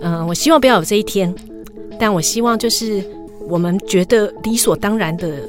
[0.00, 1.34] 嗯、我希望不要有这一天，
[1.98, 3.02] 但我希望就是
[3.48, 5.48] 我们觉得理所当然的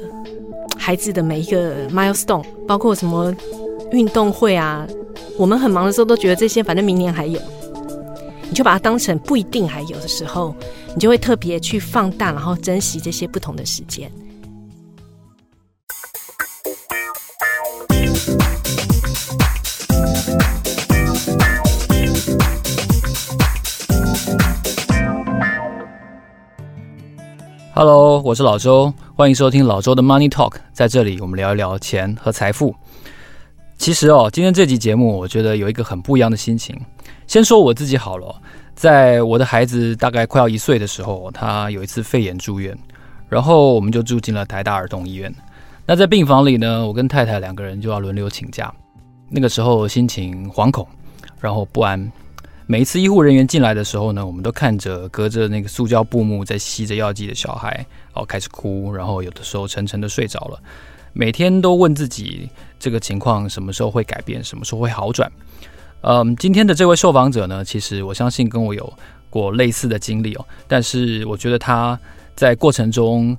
[0.78, 3.34] 孩子的每一个 milestone，包括什么
[3.92, 4.86] 运动会啊，
[5.36, 7.40] 我们很忙的时候都觉得这些反正明年还有，
[8.48, 10.54] 你就把它当成不一定还有的时候，
[10.94, 14.10] 你就会特别去放大，然后珍惜这些不同的时间。
[27.78, 30.54] Hello，我是老周，欢迎收听老周的 Money Talk。
[30.72, 32.74] 在这里，我们聊一聊钱和财富。
[33.76, 36.74] 其实哦，今天这集节目，我觉得有一个很不一样的心情。
[37.26, 38.34] 先说我自己好了，
[38.74, 42.74] 在我的孩子大概快要一岁的时候，他有一次肺炎住院，
[43.28, 45.30] 然后我们就住进了台大儿童医院。
[45.84, 48.72] 那在病房里呢，我跟太太两个人就要轮流请假。
[49.28, 50.88] 那个时候心情惶恐，
[51.42, 52.10] 然后不安。
[52.68, 60.58] 每一次医护人员进来的时候呢，我们都看着隔着那个塑胶布幕在吸着药剂的小孩，哦，开始哭，然后有的时候沉沉的睡着了。
[61.12, 65.30] 每天都问自己，这个情况什么时候会改变，什么时候会好转？
[66.00, 68.92] 嗯，今天的这位受访者呢，其实我相信跟我有
[69.30, 71.96] 过类似的经历哦，但是我觉得他
[72.34, 73.36] 在过程中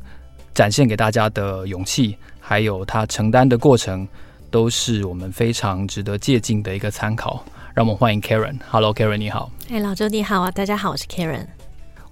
[0.54, 4.08] 展现给大家的勇气，还有他承担的过程，
[4.50, 7.44] 都是我们非常值得借鉴的一个参考。
[7.78, 8.58] 让我们欢迎 Karen。
[8.72, 9.52] Hello，Karen，你好。
[9.70, 11.46] 哎，老周你好啊，大家好，我是 Karen。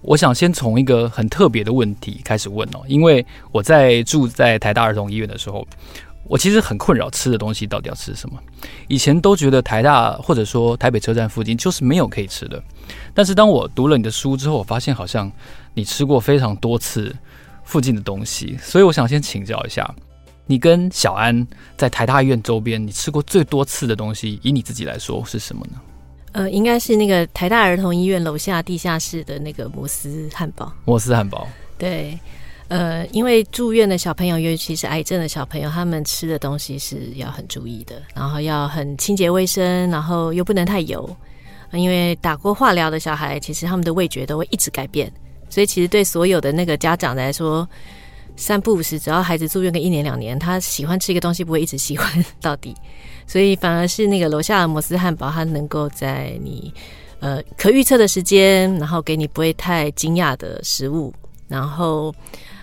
[0.02, 5.68] 我想先从一个很特别的问题开始问哦，因为我在住在台大儿童医院的时候，
[6.26, 8.38] 我其实很困扰吃的东西到底要吃什么。
[8.88, 12.62] 以前都觉得台大或者说台北车站附近就是没有可以吃的，
[13.16, 15.32] 但是当我读了你的书之后，我发现好像
[15.74, 17.12] 你吃过非常多次
[17.64, 19.96] 附近的东西，所以我想先请教一下。
[20.48, 25.82] 你跟小安在台大医院周边，你吃过最多次的东西，以你自己来说是什么呢？
[26.34, 30.72] 呃，应该是那个台大儿童医院楼下地下室的那个摩斯汉堡。
[30.84, 31.48] 摩斯汉堡。
[31.78, 32.20] 对，
[32.68, 41.10] 呃，因为住院的小朋友，尤其是癌症的小朋友，他们吃的东西是要很注意的，然后要很清洁卫生，然后又不能太油。
[41.72, 45.12] 因为打过化疗的小孩，其实他们的味觉都会一直改变，
[45.50, 47.68] 所以其实对所有的那个家长来说。
[48.36, 52.76] 三不五时，只要孩子住院个一年两年，他喜欢吃一个东西，不会一直喜欢 到底。
[53.28, 56.74] 所以反而是那个楼下的摩斯汉堡，它能够在你
[57.20, 61.14] 呃可预测的时间，然后给你不会太惊讶的食物，
[61.48, 62.14] 然后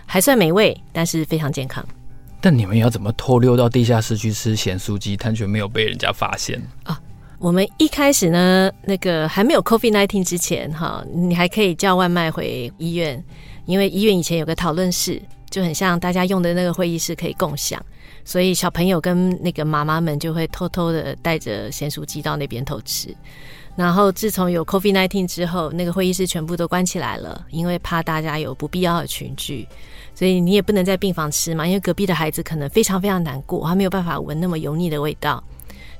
[0.06, 1.84] 还算美味，但是非常健康。
[2.40, 7.00] 但你们要怎么偷溜到地下室去吃咸酥鸡，但却没有被人家发现啊？
[7.38, 13.20] 我们一开始呢，那个还没有 COVID-19 之前，哈，你还可以叫外卖回医院，
[13.66, 15.20] 因为医院以前有个讨论室。
[15.52, 17.80] 就很像大家用的那个会议室可以共享，
[18.24, 23.14] 所以小朋友跟那个妈妈们就会偷偷的带着咸酥鸡到那边偷吃。
[23.76, 29.68] 然后自从有 COVID-19 之后，那个会议室全部都关起来了，因为怕大家有不必要的群聚，
[30.14, 35.42] 所以你也不能在病房吃嘛，因为隔壁的孩子可能非常非常难过，他没有办法闻那么油腻的味道。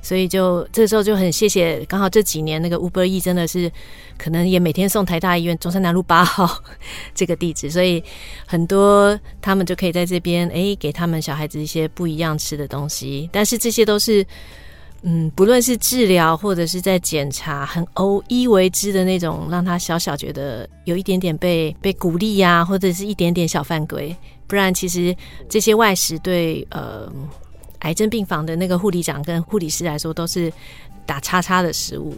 [0.03, 3.71] 所以就这时候就很谢谢，刚好这几年那个 Uber E 真的是
[4.17, 6.61] 可能也每天送台大医院中山南路八号
[7.15, 8.03] 这个地址，所以
[8.45, 13.29] 很多他们就可以在这边哎给他们小孩子一些不一样吃的东西。
[13.31, 14.25] 但是这些都是
[15.03, 24.13] 嗯，不论是治疗或者是在检查，很偶一为之的那种，让他小小觉得有一点点被被鼓励呀、或者是一点点小犯规。
[24.47, 25.15] 不然其实
[25.47, 27.09] 这些外食对呃。
[27.83, 30.51] 癌症病房的那个护理长跟护理师来说，都是
[31.05, 32.17] 打叉叉的食物。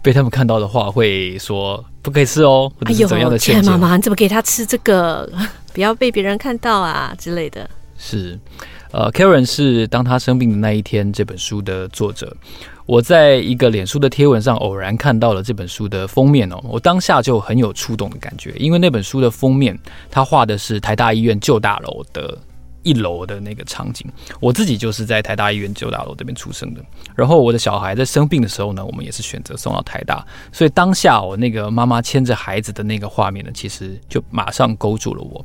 [0.00, 3.64] 被他们看到的话，会说不可以吃哦，或者是怎样的劝？
[3.64, 5.30] 妈妈，你怎么给他吃这个？
[5.72, 7.70] 不要被别人看到啊之类的。
[7.96, 8.38] 是，
[8.90, 12.36] 呃，Karen 是当他生病的那一天这本书的作者。
[12.84, 19.78] 我在一个脸书的贴文上偶然看到了这本书的封面哦，我当下就很有触动的感觉，因为那本书的封面，
[20.10, 22.36] 他画的是台大医院旧大楼的。
[22.82, 24.06] 一楼的那个场景，
[24.40, 26.84] 我自己就是在台大医院旧大楼这边出生的。
[27.14, 30.26] 然后我的小孩在生病的时候呢，我们也是选择送到台大。
[30.52, 35.44] 所以当下我那个妈妈牵着孩子的那个画面呢，其实就马上勾住了我。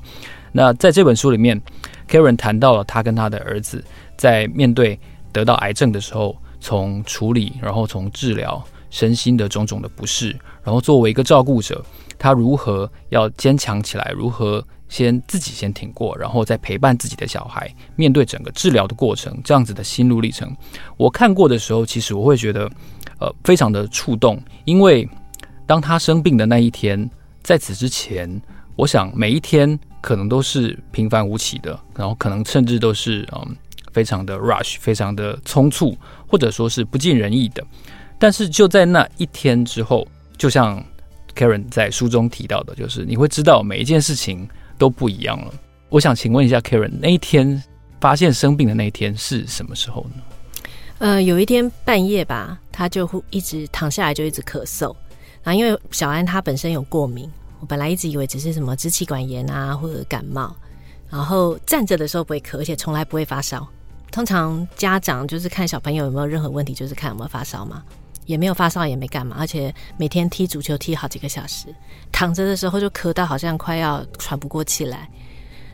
[0.51, 1.61] 那在这本书里面
[2.09, 3.83] ，Karen 谈到了他跟他的儿子
[4.15, 4.99] 在面对
[5.31, 11.85] 得到癌症的时候，从处理，然后从治疗身心的种种的不适，然后作为一个照顾者，
[12.17, 14.65] 他如何要坚强起来，如何。
[14.89, 20.55] 先自己先挺过，然后再陪伴自己的小孩，面对整个治疗的过程，这样子的心路历程，
[20.95, 22.69] 我看过的时候，其实我会觉得，
[23.19, 24.41] 呃，非常的触动。
[24.65, 25.07] 因为
[25.65, 27.09] 当他生病的那一天，
[27.43, 28.41] 在此之前，
[28.75, 33.55] 我想每一天可能都是平凡无奇的，然后可能甚至都是嗯，
[33.91, 35.97] 非常的 rush，非常的匆促，
[36.27, 37.63] 或者说是不尽人意的。
[38.17, 40.07] 但是就在那一天之后，
[40.37, 40.83] 就像
[41.35, 45.53] Karen 在书中提到的，就是你会知道每一件事情都不一样了。
[45.89, 47.61] 我想请问一下 Karen，那一天
[47.99, 50.21] 发现生病的那一天是什么时候呢？
[50.99, 54.95] 呃，有一天半夜吧，他就会一直躺下来，就一直咳嗽。
[55.43, 57.29] 然后因为小安他本身有过敏，
[57.59, 60.55] 我本来一直以为只是什么支气管炎啊，或者感冒。
[61.09, 63.65] 然后站着的时候不会咳，而且从来不会发烧。
[64.11, 67.83] 通常家长就是看小朋友有没有任何问题，就是看有没有发烧嘛，
[68.27, 71.73] 也没有发烧，也没干嘛，而且每天踢足球踢好几个小时，
[72.11, 75.09] 躺着的时候就咳到好像快要喘不过气来。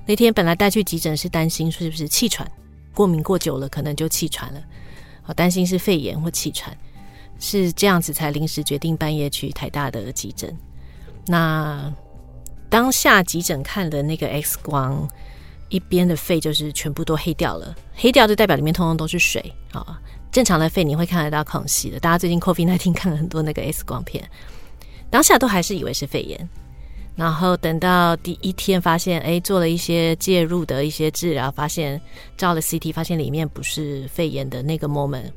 [0.05, 2.50] 那天本来带去急诊是担心是不是气喘，
[2.94, 4.63] 过敏过久了可能就气喘了，
[5.25, 6.73] 我担心是肺炎或气喘，
[7.39, 10.57] 是这样子才临时决定半夜去台大的急诊。
[11.27, 11.94] 那
[12.69, 15.05] 当下急诊看的那个 X 光。
[15.69, 20.00] 一边的肺就是全部都黑掉了，黑掉就代表里面通通都是水啊。
[20.33, 22.00] 正常的肺你会看得到空隙的。
[22.00, 24.27] 大家最近 COVID-19 看了很多那个 X 光片，
[25.12, 26.50] 当下都还是以为是肺炎。
[27.15, 32.01] 然后等到第一天发现，哎，做了一些介入的一些治疗，发现
[32.35, 35.31] 照了 CT，发现里面不是肺炎的那个 moment，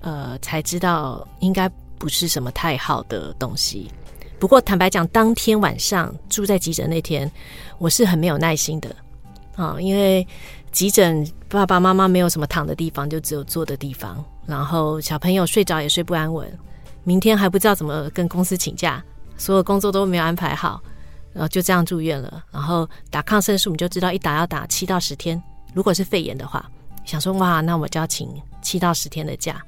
[0.00, 1.68] 呃，才知道应该
[1.98, 3.90] 不是什么太好的东西。
[4.38, 7.28] 不过坦白讲，当天晚上住在急诊那天，
[7.78, 8.94] 我是很没有耐心的。
[9.56, 10.24] 啊，因为
[10.72, 14.24] 急诊爸爸妈妈没有什么躺的地方，就只有坐的地方。
[14.46, 16.50] 然后小朋友睡着也睡不安稳，
[17.04, 19.04] 明天还不知道怎么跟公司请假，
[19.36, 20.82] 所有工作都没有安排好，
[21.32, 22.42] 然后就这样住院了。
[22.50, 25.40] 然后打抗生素，你就知道一打要打七到十天。
[25.74, 26.68] 如果是肺炎的话，
[27.04, 28.28] 想说哇，那我就要请
[28.62, 29.62] 七到十天的假。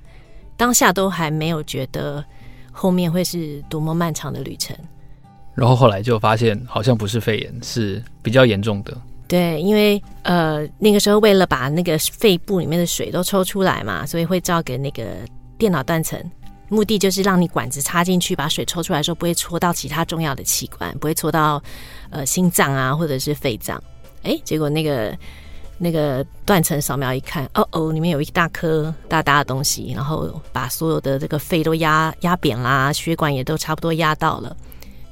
[0.57, 2.25] 当下都还没有觉得
[2.73, 4.75] 后面会是多么漫长的旅程。
[5.55, 8.97] 然后后来就发现好像不是肺炎，是比较严重的。
[9.26, 15.03] 对，因为呃那个时候为了把那个肺部里面的水都抽出来嘛，所以会照给那个
[15.56, 16.23] 电脑断层，
[16.69, 21.61] 目的就是让你管子插进去，把水抽出来的时候不会戳到其他重要的器官，不会戳到
[22.11, 23.82] 呃心脏啊或者是肺脏。
[24.25, 25.17] 哎，结果那个
[25.79, 34.55] 那个断层扫描一看，哦哦，里面有一大颗大大的东西，然后把所有的这个肺都压压扁啦，血管也都差不多压到了。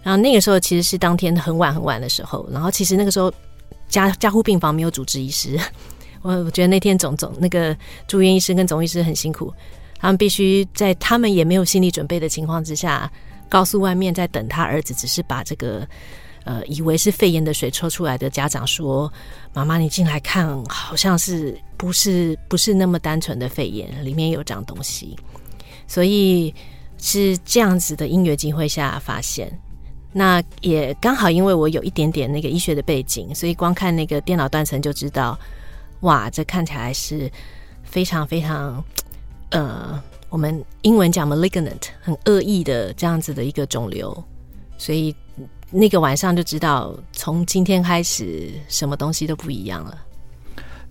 [0.03, 3.32] 然后那个时候其实是当天很晚很晚的时候，然后其实那个时候。
[3.93, 5.61] 加加护病房没有主治医师，
[6.23, 7.77] 我 我觉得那天总总那个
[8.09, 9.53] 住院医师跟总医师很辛苦，
[10.00, 13.11] 他们必须在他们也没有心理准备的情况之下，
[13.50, 15.87] 告诉外面在等他儿子，只是把这个
[16.44, 19.12] 呃以为是肺炎的水抽出来的家长说
[19.53, 25.15] ：“妈妈，你进来看，好像是不是不是那么单纯的肺炎，里面有长东西。”
[25.87, 26.55] 所以
[26.97, 29.53] 是这样子的音乐机会下发现。
[30.12, 35.38] 那也刚好，因为我有一点点那个医学的背景，所以光看那个电脑断层就知道，
[36.00, 37.31] 哇，这看起来是
[37.82, 38.85] 非常非常，
[39.50, 44.23] 呃，我们英文讲 malignant，很恶意的这样子的一个肿瘤，
[44.76, 45.14] 所以
[45.70, 49.97] 那个晚上就知道，从今天开始什么东西都不一样了。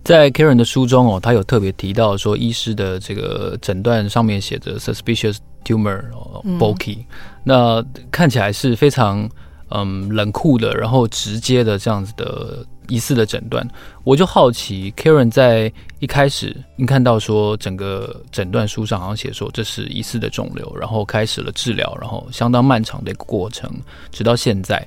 [0.02, 7.04] 在 Karen 的书中哦，他有特别提到说，医师的这个诊断上面写着 suspicious tumor 哦，bulky，
[7.44, 9.28] 那看起来是非常
[9.70, 13.66] 嗯冷酷的，然后直接的这样子的疑似的诊断。
[14.04, 23.70] 我就好奇，Karen 在一开始你看到说整个诊断书上好像写说这是疑似的肿瘤，然后开始了治疗，然后相当漫长的一个过程，
[24.10, 24.86] 直到现在，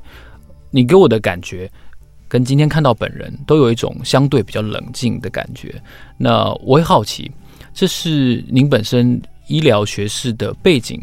[0.71, 1.69] 你给我的感觉。
[2.27, 5.79] 跟今天看到本人都有一种相对比较冷静的感觉。
[6.17, 7.31] 那我会好奇，
[7.71, 11.01] 这是您本身医疗学士的背景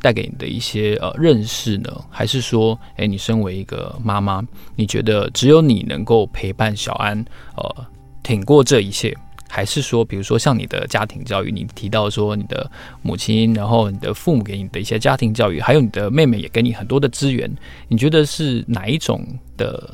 [0.00, 4.42] 带给你的一些呃认识呢，还是说，诶，你身为一个妈妈，
[4.76, 7.24] 你觉得只有你能够陪伴小安
[7.56, 7.86] 呃
[8.22, 9.16] 挺过这一切，
[9.48, 12.70] 还是说，比如说像你的家庭教育，你提到说你的
[13.02, 17.50] 母亲，然后你的父母给你的一些家庭教育，还有你的妹妹也给你很多的资源，
[17.88, 19.92] 你觉得是哪一种的？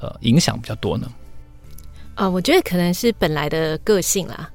[0.00, 1.10] 呃，影响比较多呢？
[2.14, 4.48] 啊、呃，我觉得可能是本来的个性啦。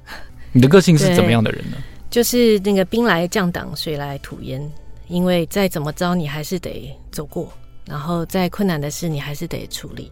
[0.52, 1.76] 你的个性是怎么样的人呢？
[2.14, 4.62] 就是那个兵来将挡，水来土掩。
[5.08, 7.48] 因为再怎么着，你还是得走过；
[7.84, 10.08] 然后再困难的事，你还是得处理；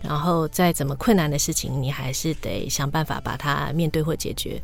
[0.00, 4.62] 然后再怎么困难的事情，你还是得想办法把它面对或解决。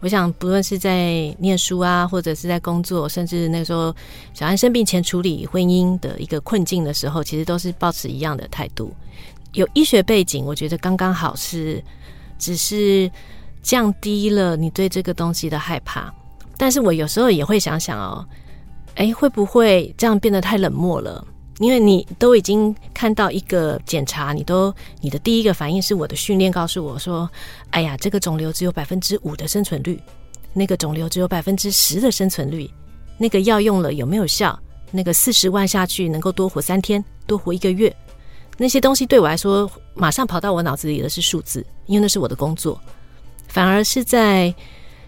[0.00, 3.94] 我想，不论是在念书啊，或者是在工作，甚至那时候
[4.32, 8.90] 小安生病前处理婚姻的一个困境的时候，其实都是抱持一样的态度。
[9.52, 11.84] 有医学背景，我觉得刚刚好是，
[12.38, 13.10] 只是
[13.62, 16.10] 降低了你对这个东西的害怕。
[16.62, 18.24] 但是我有时候也会想想哦，
[18.94, 21.26] 哎，会不会这样变得太冷漠了？
[21.58, 27.28] 因为你都已经看到一个检查，你都你的第一个反应是我的训练告诉我说，
[27.70, 30.00] 哎呀，这个肿瘤只有百分之五的生存率，
[30.52, 32.70] 那个肿瘤只有百分之十的生存率，
[33.18, 34.56] 那个药用了有没有效？
[34.92, 37.92] 那个四十万下去能够多活三天，多活一个月，
[38.56, 42.80] 那些东西对我来说，马上跑到我脑子里的是数字，因为那是我的工作。
[43.48, 44.54] 反而是在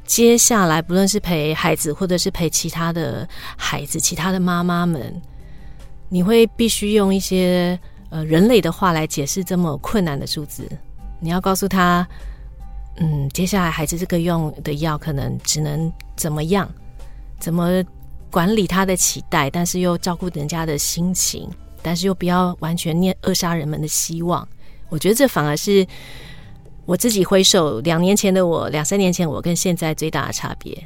[0.07, 5.21] 接下来，不论是陪孩子，或者是陪其他的孩子、其他的妈妈们，
[6.11, 7.79] 你会必须用一些
[8.11, 10.69] 呃人类的话来解释这么困难的数字。
[11.21, 12.07] 你要告诉他，
[12.97, 16.71] 嗯，接下来孩子这个用的药可能只能怎么样，
[17.41, 17.83] 怎么
[18.31, 21.49] 管理他的期待，但是又照顾人家的心情，
[21.83, 24.47] 但是又不要完全念扼杀人们的希望。
[24.91, 25.87] 我觉得这反而是。
[26.87, 30.77] 我自己回首两年前的我，两三年前我跟现在最大的差别。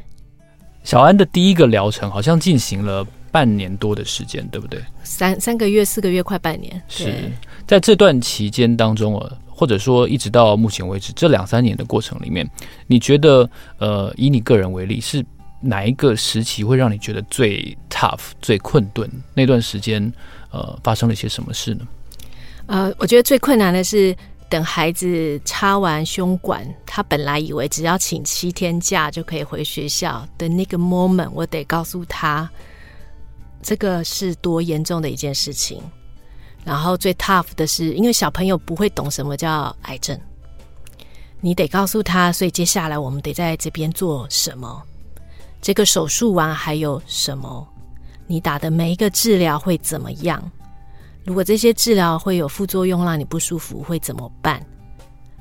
[0.84, 4.80] 小安的第一个疗程好像进行了半年多的时间，对不对？
[5.02, 6.80] 三三个月、四个月，快半年。
[6.88, 7.30] 是
[7.66, 12.48] 在这段期间当中啊，或者说一直到目前为止这两三年的过程里面，
[12.86, 15.24] 你觉得呃，以你个人为例，是
[15.60, 19.10] 哪一个时期会让你觉得最 tough、最困顿？
[19.34, 20.10] 那段时间
[20.50, 21.80] 呃，发生了些什么事呢？
[22.66, 24.14] 呃，我觉得最困难的是。
[24.50, 32.48] 等孩子插完胸管，他本来以为只要请七天假就可以回学校的那个 moment，我得告诉他，
[33.62, 35.82] 这个是多严重的一件事情。
[36.64, 40.18] 然后最 tough 的是，因为小朋友不会懂什么叫癌症，
[41.40, 44.82] 你得告诉他，所以接下来我们得在这边做什么？
[45.60, 47.66] 这个手术完还有什么？
[48.26, 50.42] 你打的每一个治疗会怎么样？
[51.28, 54.64] 如果这些治疗会有副作用，让你不舒服，会怎么办？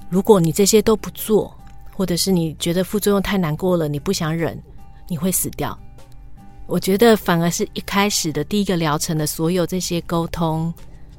[0.09, 1.57] 如果你这些都不做，
[1.95, 4.61] 或者是你觉得副作用太难过了，你不想忍，
[5.07, 5.79] 你会死掉。
[6.65, 10.73] 我觉得反而是一开始的第一个疗程的所有这些沟通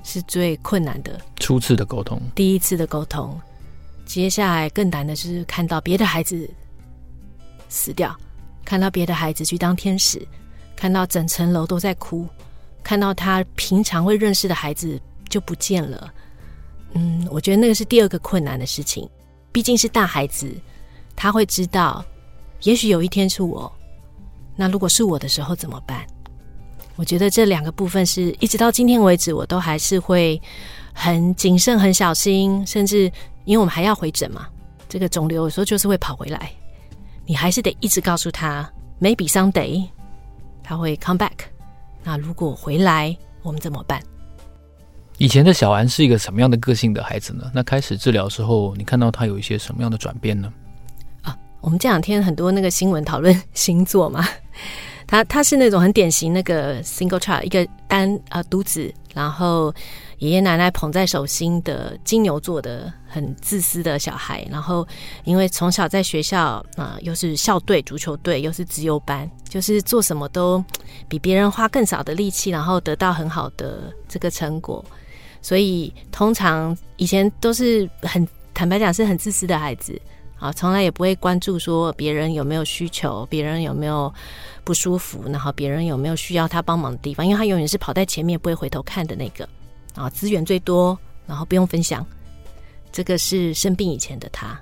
[0.05, 1.19] 是最困难的。
[1.37, 3.41] 初次的沟通，第一次的沟通，
[4.05, 6.47] 接下来更难的是看到别的孩子
[7.71, 8.15] 死掉，
[8.67, 10.21] 看到别的孩子去当天使，
[10.77, 12.29] 看到整层楼都在哭。
[12.83, 16.13] 看到他平常会认识的孩子就不见了，
[16.95, 19.09] 嗯，我觉得那个是第二个困难的事情。
[19.53, 20.55] 毕竟是大孩子，
[21.17, 22.05] 他会知道，
[22.63, 23.71] 也许有一天是我，
[24.57, 26.07] 那如果是我的时候怎么办？
[26.97, 30.41] 我觉得这两个部分是一直到今天为止，我都还是会
[30.93, 33.05] 很谨慎、很小心，甚至
[33.45, 34.49] 因为我们还要回诊嘛，
[34.89, 36.53] 这个肿瘤有时候就是会跑回来，
[37.25, 38.71] 你还是得一直告诉他
[39.01, 39.87] ，maybe someday，
[40.63, 41.47] 他会 come back。
[42.09, 44.01] 那如果回来，我们怎么办？
[45.19, 47.51] 以前的小安是一个什么样的个性的孩子呢？
[47.53, 50.51] 那开始治疗之后，你看到他有一些什么样的转变呢？
[51.21, 54.27] 啊，我们这两天很多那个新闻讨论星座嘛，
[55.07, 59.71] 他他是那种很典型那个 single child，一个单啊独子，然后。
[60.19, 64.87] 爷爷奶奶捧在手心的金牛座的很自私的小孩，然后
[65.25, 70.63] 因为从小在学校啊、又是校队足球队，又是自由班，就是做什么都
[71.09, 74.85] 比别人花更少的力气，然后得到很好的这个成果。
[75.41, 80.01] 所以通常以前都是很坦白讲是很自私的孩子
[80.41, 84.13] 啊，从来也不会关注说别人有没有需求，别人有没有
[84.65, 89.49] 不舒服，然后别人有没有需要他帮忙的地方，因为他永远是跑在前面，不会回头看的那个。
[89.99, 92.07] 啊，资源最多，然后不用分享，
[92.93, 94.59] 这个是生病以前的他。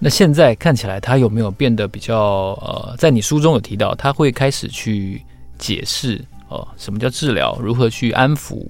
[0.00, 5.22] 那现在看起来，他有没有变得比较呃，在你书中有提到，他会开始去
[5.56, 8.66] 解释哦、呃，什么叫治疗，如何去安抚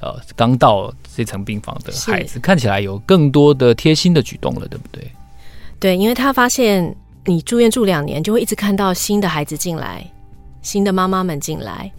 [0.00, 5.10] 呃刚到这层病房的孩子，看起来有更多的贴心的举动了，对不对？
[5.80, 6.94] 对，因为他发现
[7.24, 10.04] 你住院住两年，就会一直看到新的孩子进来，
[10.60, 11.90] 新的妈妈们进来。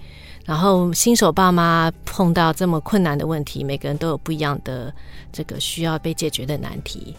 [0.48, 4.94] 然后新手爸妈碰到这么困难的问题，每个人都有不一样的
[5.30, 7.13] 这个需要被解决的难题。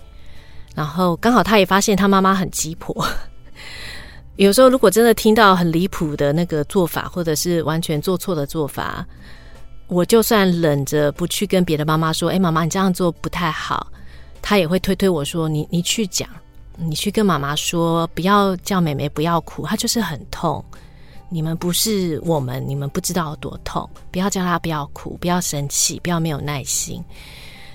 [0.75, 3.07] 然后刚好他也发现他妈妈很鸡婆，
[4.37, 9.05] 有时候如果真的听到很离谱的那个做法，或者是完全做错的做法，
[9.89, 13.89] 我就算忍着不去跟别的妈妈说：“哎，妈妈，你这样做不太好。”
[14.41, 16.27] 他也会推推我说：“你你去讲，
[16.77, 20.65] 你去跟妈妈说，不要叫妹妹不要哭，她就是很痛。”
[21.31, 23.89] 你们不是我们，你们不知道多痛。
[24.11, 27.03] 不要叫他不要哭，不要生气，不要没有耐心。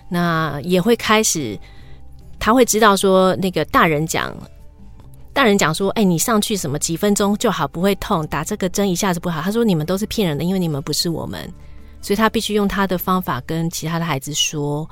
[0.09, 1.57] 那也会开始，
[2.39, 4.35] 他会知道说，那个大人讲，
[5.33, 9.41] 大人讲说，哎，你上去什么几分钟就好，不会痛，打这个针一下子不好。
[9.41, 11.51] 他说你们都是骗人的，因为你们不是我们，
[12.01, 14.87] 所以他必须用他的方法跟其他的孩子说，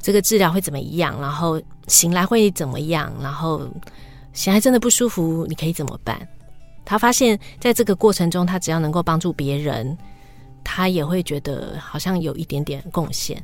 [0.00, 3.68] 这个治疗会怎么样，然后醒来会怎么样，然后
[4.32, 6.16] 醒来真的不舒服，你可以怎么办？
[6.86, 9.98] 他发现，在这个过程中，他只要能够帮助别人，
[10.64, 13.36] 他也会觉得好像有一点点贡献。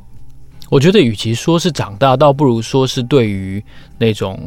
[0.71, 3.63] 我觉得，与其说是长大，倒不如说是对于
[3.99, 4.41] 那种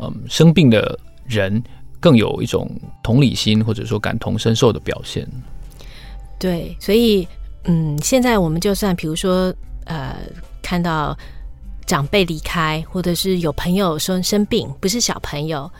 [0.00, 1.62] 嗯生病的人，
[1.98, 2.70] 更有一种
[3.02, 5.26] 同理心，或者说感同身受的表现。
[6.38, 7.26] 对，所以
[7.64, 9.54] 嗯，现在我们就算比如说
[9.84, 10.16] 呃，
[10.60, 11.16] 看到
[11.86, 15.70] 长辈离开，或者是有朋友说生病，不是小朋友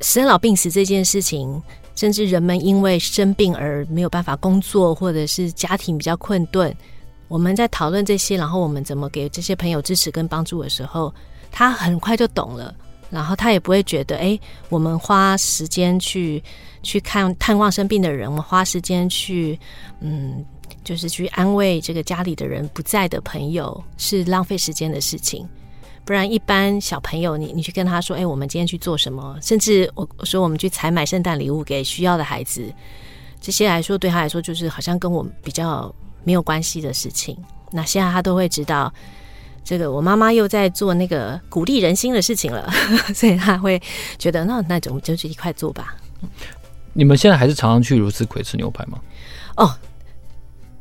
[0.00, 1.60] 生老病死这件事情，
[2.00, 6.74] 甚至人们因为生病而没有办法工作，或者是家庭比较困顿，
[7.28, 11.14] 我们在讨论这些，然后我们怎么给这些朋友支持跟帮助的时候，
[11.52, 12.74] 他很快就懂了。
[13.10, 14.40] 然后他也不会觉得，哎，
[14.70, 16.42] 我们花时间去
[16.82, 19.60] 去看探望生病的人，我们花时间去，
[20.00, 20.42] 嗯，
[20.82, 25.46] 就是去安慰这个家里的人不在的朋友，是浪费时间的事情。
[26.04, 29.38] 不然，一般小朋友，你你去跟他说，哎，我们今天去做什么？
[29.40, 32.72] 甚至我我说我们去采买圣诞礼物给需要的孩子，
[33.40, 37.36] 这些来说对他来说，就是好像跟我比较没有关系的事情。
[37.70, 38.92] 那现在他都会知道。
[39.62, 42.68] 这个我妈妈又在做那个鼓励人心的事情了，
[43.14, 43.80] 所以他会
[44.18, 45.94] 觉得那那我们就去一块做吧。
[46.94, 48.98] 你们现在还是常常去如此鬼吃牛排吗？
[49.58, 49.70] 哦，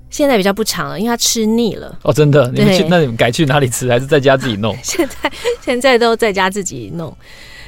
[0.09, 1.97] 现在比较不常了，因为他吃腻了。
[2.03, 2.51] 哦，真的？
[2.51, 3.87] 你们去那你们改去哪里吃？
[3.89, 4.75] 还是在家自己弄？
[4.83, 7.15] 现在现在都在家自己弄，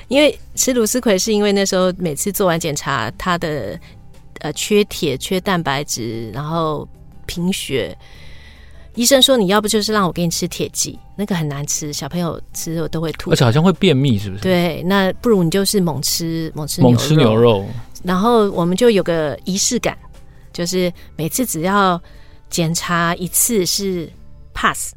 [0.08, 3.80] 因为吃茹丝葵是因为那时候每次做完检查，他的
[4.40, 6.88] 呃缺铁、缺蛋白质，然后
[7.26, 7.98] 贫血。
[8.96, 17.66] 医生说：“你要不就是让我给你吃铁剂，那个很难吃，小朋友吃了都会吐，而且好像会便秘，是不是？”对，那不如你就是猛吃猛吃猛吃牛肉，
[18.04, 19.98] 然后我们就有个仪式感，
[20.52, 21.98] 就是每次只要
[22.52, 24.08] 检查一次是
[24.54, 24.94] pass，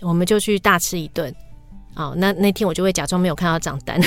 [0.00, 1.32] 我们就去大吃一顿。
[1.94, 4.00] 哦，那那天我就会假装没有看到账单，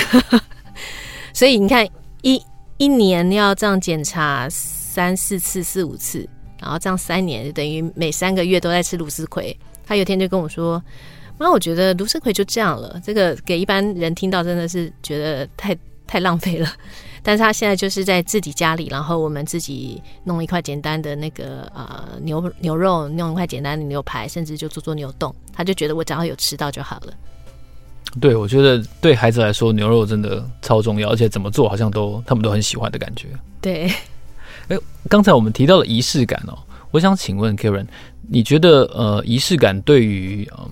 [1.31, 1.87] 所以你看
[2.21, 2.43] 一
[2.75, 6.27] 一年要这样检查三四次、四五次。
[6.59, 9.55] 然后这样三年，等于每三个月都在吃卢丝葵。
[9.85, 10.83] 他有天就跟我说
[11.37, 15.77] ：“妈，我觉得卢丝葵就这样了，这个给一般人听到真的是觉得太
[16.07, 16.67] 太浪费了。”
[17.27, 27.13] 但是他现在就是在自己家里，然后我们自己弄一块简单的那个呃牛牛肉，弄一块简单的牛排，甚至就做做牛冻，他就觉得我只要有吃到就好了。
[28.21, 33.27] 对，我觉得对孩子来说，牛肉真的超重要，而且怎么做好像都他们都很喜欢的感觉。
[33.59, 33.91] 对。
[34.69, 34.77] 哎，
[35.09, 36.57] 刚才我们提到了仪式感哦，
[36.91, 37.87] 我想请问 Karen，
[38.21, 40.69] 你觉得呃仪式感对于嗯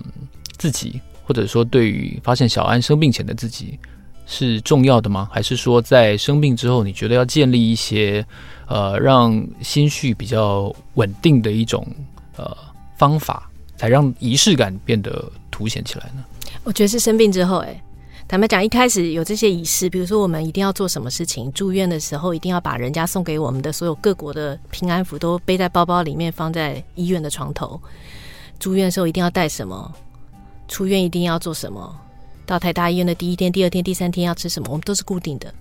[0.58, 3.78] 自己，或者说对于发现小安生病前的自己
[4.26, 5.28] 是重要的吗？
[5.32, 8.26] 还是说在生病之后，你觉得要建立一些
[8.68, 11.88] 呃让心绪比较稳定的一种
[12.36, 12.56] 呃
[12.98, 16.24] 方法，才让仪式感变得凸显起来呢？
[16.64, 17.82] 我觉得是生病之后，哎。
[18.28, 27.80] 坦白讲，一开始有这些仪式，比如说我们一定要做什么事情，住院的时候一定要把人家送给我们的所有各国的平安符都背在包包里面，放在医院的床头。
[28.58, 29.94] 住院的时候一定要带什么，
[30.68, 31.96] 出院一定要做什么，
[32.46, 35.54] 到台大医院的第一天、第二天、第三天要吃什么，我们都是固定的。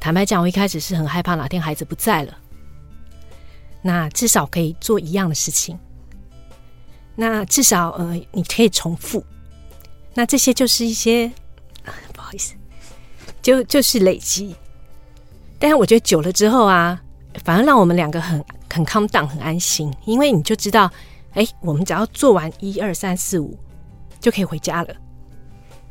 [0.00, 2.36] 坦白讲，我一开始是很害怕哪天孩子不在了，
[3.82, 5.78] 那至少可以做一样的事情，
[7.14, 9.24] 那至少呃你可以重复，
[10.14, 11.30] 那这些就是一些
[12.12, 12.32] 不好。
[12.32, 12.54] 意思
[13.42, 14.56] 就就是累积，
[15.58, 16.98] 但是我觉得久了之后啊，
[17.44, 20.90] 反而让我们两个很很 calm down，很安心，因为你就知道，
[21.34, 23.58] 哎，我们只要做完一二三四五
[24.18, 24.94] 就可以回家了。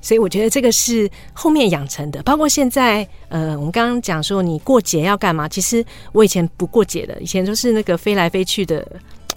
[0.02, 2.22] 所以我觉得这个是后面养成的。
[2.24, 5.48] 包括现在，呃，我们刚刚讲说你过节要干嘛？
[5.48, 8.86] 其实我以前不过节的，以前都是那个飞来飞去的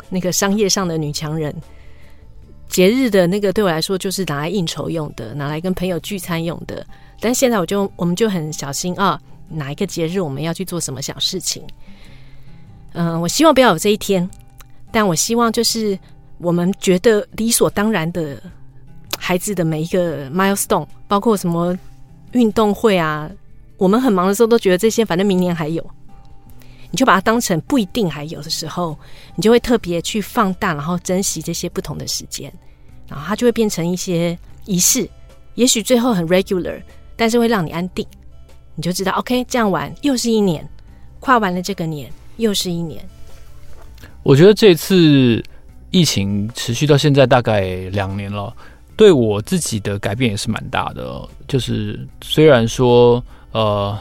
[0.08, 1.54] 那个商业上的女强人。
[2.68, 6.84] 节日的那个对我来说就是拿来应酬用的，拿来跟朋友聚餐用的。
[7.20, 11.62] 但现在我就我们就很小心啊，哪一个节日我们要去做什么小事情？
[12.94, 14.28] 嗯、我希望不要有这一天，
[14.90, 15.98] 但我希望就是
[16.38, 18.42] 我们觉得理所当然的
[19.18, 21.76] 孩子的每一个 milestone，包括什么
[22.32, 23.30] 运动会啊，
[23.76, 25.84] 我们很忙的时候都觉得这些反正明年还有。
[26.90, 28.96] 你就把它当成不一定还有的时候，
[29.34, 32.52] 你就会特别去放大，然后珍惜这些不同的时间，
[33.08, 35.08] 然后它就会变成一些仪式。
[35.56, 36.80] 也许最后很 regular，
[37.16, 38.06] 但是会让你安定。
[38.76, 40.68] 你就知道，OK，这样玩又是一年，
[41.18, 43.04] 跨完了这个年又是一年。
[44.22, 45.42] 我觉得这次
[45.90, 48.54] 疫情持续到现在大概两年了，
[48.96, 51.20] 对我自己的改变也是蛮大的。
[51.46, 53.96] 就是虽然说，呃。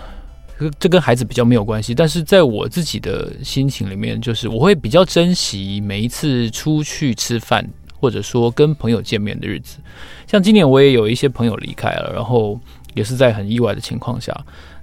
[0.80, 7.68] 这跟孩子比较没有关系，但是在我自己的心情里面，就是我会比较珍惜每一次出去吃饭，
[8.00, 9.80] 或者说跟朋友见面的日子。
[10.26, 12.58] 像今年我也有一些朋友离开了，然后
[12.94, 14.34] 也是在很意外的情况下，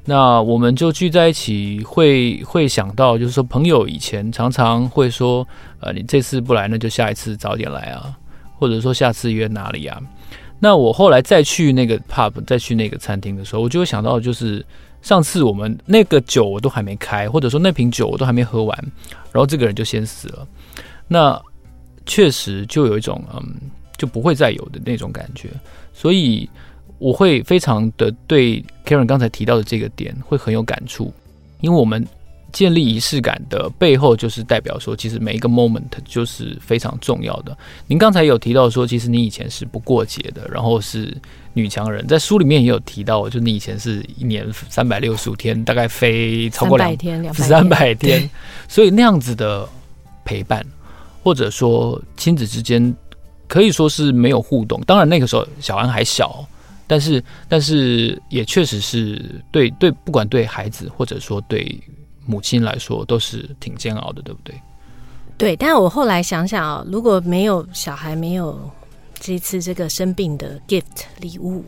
[0.05, 5.47] 那我们就聚在一起会，会想到，就是说朋友以前常常会说，
[5.79, 8.13] 呃，你这次不来，那就下一次早点来啊，
[8.61, 9.99] 或者说下次约哪里啊？
[10.61, 14.65] 那我后来再去那个 pub，再去那个餐厅的时候，我就会想到就是。
[15.03, 18.79] 上次我们那个酒我都还没开，或者说那瓶酒我都还没喝完，
[19.33, 20.47] 然后这个人就先死了。
[21.09, 21.41] 那
[22.05, 23.43] 确实就有一种嗯，
[23.97, 25.49] 就不会再有的那种感觉。
[25.95, 26.47] 所以
[26.99, 31.11] 我会非常的对 Karen 刚才提到的这个点会很有感触，
[31.63, 32.07] 因为我们。
[32.53, 37.57] 建立仪式感的背后，就是代表说，其实每一个 moment 就是非常重要的。
[37.87, 41.17] 您刚才有提到说，其实你以前是不过节的，然后是
[41.53, 48.29] 女强人，在书里面也有提到，就你以前是一年三百六十五天，大概飞超过两天，三百天，
[48.69, 49.69] 所以那样子的
[50.25, 50.65] 陪伴，
[51.23, 52.95] 或者说亲子之间
[53.49, 54.81] 可以说是没有互动。
[54.87, 56.45] 当然那个时候小安还小，
[56.87, 61.79] 但是但是也确实是对对，不管对孩子或者说对。
[62.31, 64.55] 母亲来说都是挺煎熬的，对不对？
[65.37, 68.71] 对，但我后来想想啊，如果没有小孩，没有
[69.19, 70.85] 这次这个生病的 gift
[71.19, 71.65] 礼物，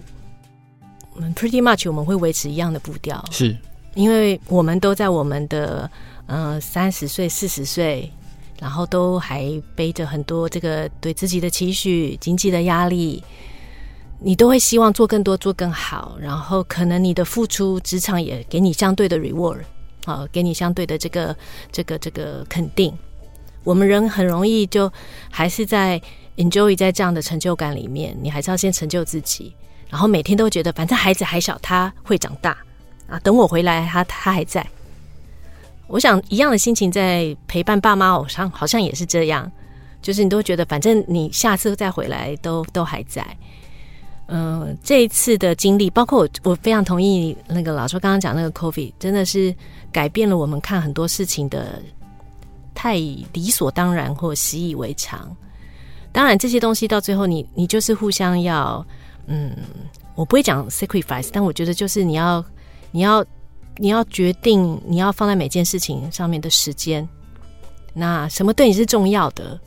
[1.15, 3.57] 我们 pretty much 我们会维持一样的步调，是
[3.95, 5.91] 因为我们都在我们的
[6.27, 8.11] 呃三十岁、四十岁，
[8.61, 13.25] 然后都还背着很多这个对自己的期许、经济的压力，
[14.21, 19.65] 你都会希望做更多、做更好，然后可能你的付出，职场也给你相对的 reward。
[20.05, 21.37] 好，给你相对的这个、
[21.71, 22.93] 这个、这个肯定。
[23.65, 24.93] 我们人很容易就
[25.31, 26.01] 还是在
[26.37, 29.55] enjoy 在这样的成就感里面，你还是要先成就自己，
[29.89, 32.57] 然后每天都觉得反正孩子还小，他会长大
[33.07, 34.67] 啊，等我回来，他他还在。
[35.87, 39.51] 我想一样的心情在陪伴爸妈，偶像好像也是这样，
[40.01, 43.25] 就是你都觉得反正你下次再回来都都还在。
[44.27, 49.55] 嗯、呃，这一次的经历，包括我，我非常同意那个老师刚刚讲那个 COVID，真的是
[49.93, 51.81] 改变了我们看很多事情的
[52.75, 55.35] 太理所当然或习以为常。
[56.11, 58.85] 当然，这些东西到最后你，你就是互相要，
[59.27, 59.57] 嗯，
[60.15, 62.45] 我不会讲 sacrifice，但我觉得就是你要，
[62.91, 63.25] 你要，
[63.77, 67.09] 你要决定你要放在每件事情上面的时间，
[67.95, 69.59] 那什么对你是重要的？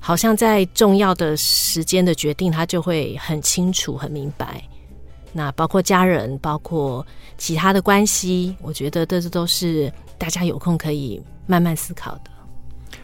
[0.00, 4.62] 好像在重要的时间的决定，他就会很清楚、很明白。
[5.36, 12.30] 那包括家人，包括其他的关系，我觉得这都是大家有空可以慢慢思考的。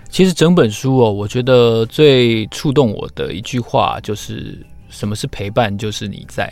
[0.09, 5.77] 其实整本书哦，我觉得最触动我的一句话就是：“什么是陪伴？
[5.77, 6.51] 就是你在。”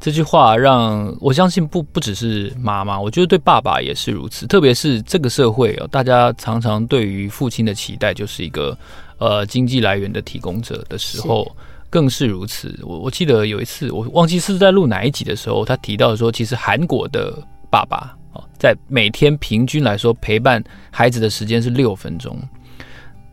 [0.00, 4.48] 这句话让我相信不不只是妈妈，我觉得对爸爸也是如此。
[4.48, 8.76] 特别是这个社会哦，大家常常对于父亲的期待就是一个。
[9.20, 11.50] 呃，经济来源的提供者的时候，
[11.90, 12.78] 更是如此。
[12.82, 17.32] 我我记得有一次，我忘记是在录哪一集的时候，他提到说，其实韩国的
[17.70, 22.36] 爸爸哦，在每天平均来说陪伴孩子的时间是六分钟。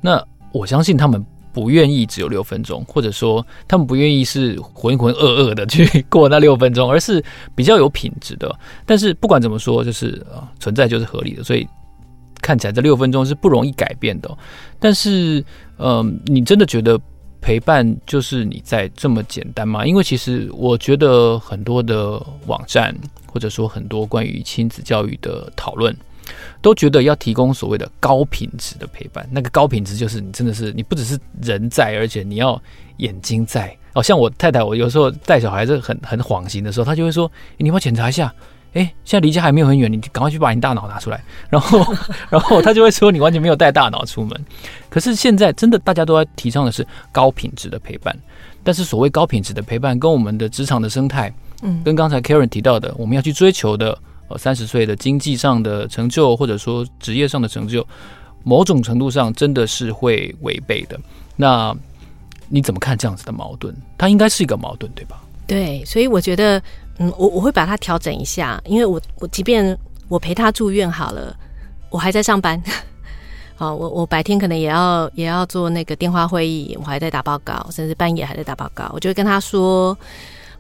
[0.02, 7.24] 那我相信他们不愿意只有六分钟，或者说他们不愿意是浑浑噩噩的去过那六分钟，而是
[7.56, 8.54] 比较有品质的。
[8.86, 11.68] 但是不管怎么说，就是啊，存在就是合理的，所以。
[12.42, 14.38] 看起来这六分钟是不容易改变的，
[14.78, 15.44] 但是，
[15.80, 17.00] 嗯、你真的觉得
[17.46, 19.86] 陪伴就是你在这么简单吗？
[19.86, 22.92] 因为其实我觉得很多的网站
[23.28, 25.96] 或者说很多关于亲子教育的讨论，
[26.60, 29.30] 都觉得要提供所谓的高品质的陪伴。
[29.32, 32.60] 那个高品质就是你真的是你不只是人在，而且你要
[32.98, 33.72] 眼睛在。
[33.94, 38.34] 哦，像我太太，我有时候带小孩子很很恍神的时候，她就会说：“你要不要检查一下？”
[38.76, 41.24] 哎，现在离家还没有很远，你赶快去把你大脑拿出来。
[41.50, 41.80] 然后，
[42.30, 44.46] 然后他就会说你完全没有带大脑出门。
[44.90, 48.14] 可是现在真的大家都在提倡的是高品质的陪伴，
[48.66, 57.88] 但是所谓高品质的陪伴，跟我们的职场的生态，嗯，跟刚才 Karen 提到的，我们要去追求的，呃，三十岁的经济上的成就，或者说职业上的成就，
[58.44, 61.00] 某种程度上真的是会违背的。
[61.38, 61.74] 那
[62.50, 63.74] 你怎么看这样子的矛盾？
[63.98, 65.24] 它应该是一个矛盾，对吧？
[65.48, 66.62] 对，所以我觉得。
[66.98, 69.78] 嗯，我我会把它调整一下，因为我我即便
[70.08, 71.36] 我陪他住院好了，
[71.90, 72.62] 我还在上班。
[73.58, 78.92] 好，我我白天可能也要也要做那个电话会议，我还在打报告，甚至半夜还在打报告。
[78.94, 79.98] 我就会跟他说，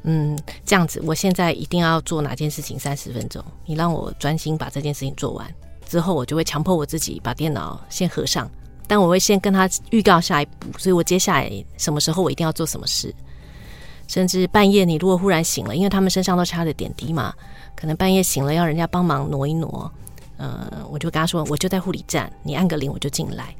[0.03, 5.45] 嗯，这样子，我现在一定要做哪件事情三十分钟，你让我专心把这件事情做完
[5.89, 8.49] 之后，我就会强迫我自己把电脑先合上，
[8.87, 13.13] 但我会先跟他预告下一步，所以我接下来什么时候我一定要做什么事。
[14.07, 17.33] 甚至半夜，你如果忽然醒了，因为他们身上都插着点滴嘛，
[17.75, 19.91] 可能半夜醒了要人家帮忙挪一挪，
[20.37, 23.55] 呃，我就跟他说，我就在护理站，你按个铃我就进来。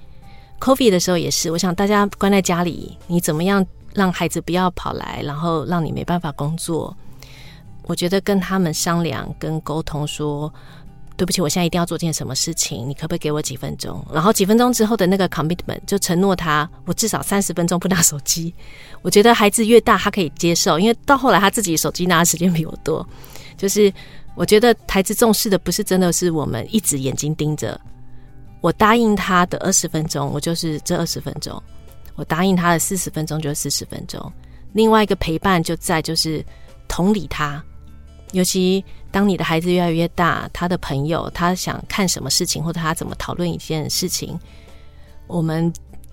[0.60, 6.96] COVID 的时候也是，我想大家关在家里，你怎么样让孩子不要跑来，然后让你没办法工作？
[7.84, 10.54] 我觉得跟他们商量跟沟通说。
[11.18, 14.06] 对不起，我现在一定要做件什么事情，你可不可以给我几分钟？
[14.14, 18.54] 然后几分钟之后的那个 commitment 就承诺他，我至少三十分钟不拿手机。
[19.02, 23.08] 我觉得孩子越大，他可以接受，因为到后来他自己手机拿的时间比我多。
[23.58, 23.92] 就是
[24.36, 27.80] 我觉得孩子重视的不是真的是我们一直眼睛盯着。
[28.62, 31.56] 我答应他的二十分钟，我就是这二十分钟；
[32.16, 34.32] 我答应他的四十分钟，就是四十分钟。
[34.74, 36.44] 另外一个陪伴就在就是
[36.88, 37.64] 同理他，
[38.36, 44.38] 尤其当你的孩子越来越大，他的朋友他想看什么事情，或者他怎么讨论一件事情，
[45.26, 45.72] 我们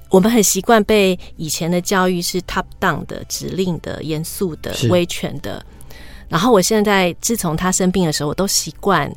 [0.08, 5.64] 我们很习惯被以前的教育是 top down 的指令的、严肃的、威权的。
[6.28, 9.12] 然后我现在自从他生病的时候，我都习惯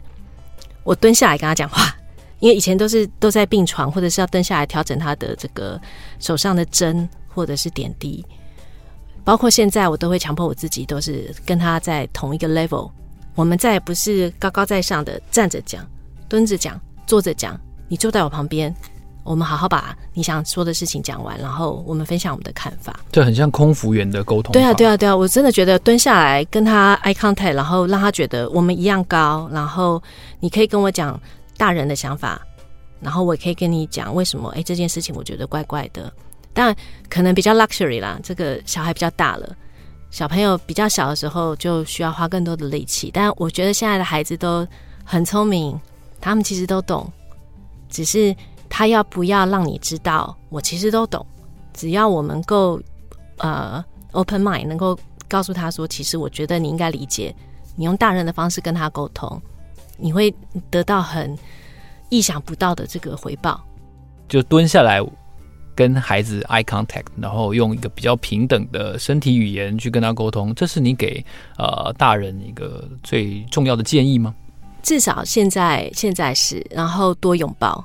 [0.83, 1.95] 我蹲下来跟他讲话，
[2.39, 5.79] 因为以前都是都在病床，或者是要蹲下来调整他的这个
[6.19, 8.25] 手上的针或者是点滴。
[9.25, 12.89] 包括现在，我都会强迫我自己，都是跟他在同一个 level。
[13.33, 15.85] 我们再也不是高高在上的站着讲、
[16.29, 17.59] 蹲着讲、坐着讲，
[17.89, 18.73] 你坐在我旁边。
[19.23, 22.99] 我们好好把你想说的事情讲完，然后我们分享我们的看法。
[23.11, 24.53] 这很像空服员的沟通。
[24.53, 25.17] 对啊，对啊，对啊！
[25.17, 29.99] 我真的觉得蹲下来跟他 eye contact，然后让他觉得我们一样高，然后
[30.39, 31.19] 你可以跟我讲
[31.57, 32.39] 大人的想法，
[33.01, 36.13] 然后我也可以跟你讲为什么哎这件事情我觉得怪怪的。
[36.55, 36.75] 但
[37.07, 39.55] 可能比较 luxury 啦，这个小孩比较大了，
[40.09, 43.11] 小朋友比较小的时候就需要花更多的力气。
[43.13, 44.67] 但我觉得现在的孩子都
[45.03, 45.79] 很聪明，
[46.19, 47.07] 他们其实都懂，
[47.89, 48.35] 只是。
[48.67, 50.35] 他要不要让你知道？
[50.49, 51.25] 我其实都懂，
[51.71, 52.81] 只要我们够
[53.37, 54.97] 呃 open mind，能够
[55.29, 57.33] 告诉他说，其实我觉得你应该理解。
[57.77, 59.39] 你用大人的方式跟他沟通，
[59.97, 60.33] 你会
[60.69, 61.37] 得到很
[62.09, 63.63] 意想不到的这个回报。
[64.27, 64.99] 就蹲下来
[65.75, 71.23] 跟孩子 eye contact，然后用一个比较平等的身体语言去跟他沟通，这是你给
[71.57, 74.33] 呃大人一个最重要的建议吗？
[74.81, 77.83] 至少现在现在是，然后多拥抱。